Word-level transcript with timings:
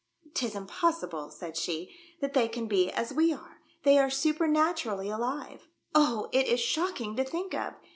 "'Tis 0.33 0.55
impossible," 0.55 1.29
said 1.29 1.55
she," 1.55 1.95
that 2.21 2.33
they 2.33 2.47
can 2.47 2.65
be 2.65 2.89
as 2.89 3.13
we 3.13 3.31
are. 3.31 3.59
They 3.83 3.99
are 3.99 4.09
supernaturally 4.09 5.09
alive. 5.11 5.67
Oh! 5.93 6.27
it 6.31 6.47
is 6.47 6.59
shocking 6.59 7.15
to 7.17 7.23
think 7.23 7.53
of. 7.53 7.75